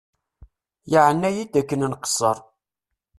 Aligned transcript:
Yeɛna-iyi-d 0.91 1.53
akken 1.61 1.81
nqesser. 1.91 2.37